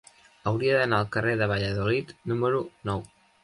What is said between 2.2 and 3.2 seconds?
número nou.